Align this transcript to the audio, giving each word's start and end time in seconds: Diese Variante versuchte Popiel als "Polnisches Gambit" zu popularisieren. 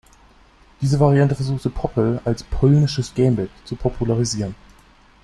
Diese 0.81 0.99
Variante 0.99 1.35
versuchte 1.35 1.69
Popiel 1.69 2.19
als 2.25 2.41
"Polnisches 2.41 3.13
Gambit" 3.13 3.51
zu 3.65 3.75
popularisieren. 3.75 4.55